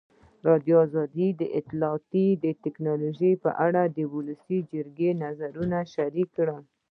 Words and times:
ازادي 0.39 0.71
راډیو 0.99 1.27
د 1.41 1.43
اطلاعاتی 1.59 2.25
تکنالوژي 2.65 3.31
په 3.43 3.49
اړه 3.65 3.81
د 3.87 3.99
ولسي 4.15 4.57
جرګې 4.71 5.09
نظرونه 5.23 5.77
شریک 5.93 6.27
کړي. 6.37 6.57